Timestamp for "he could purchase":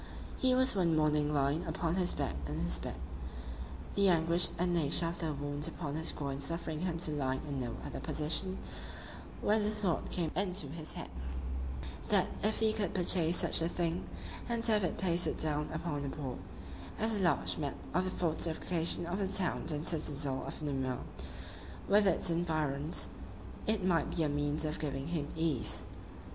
12.61-13.37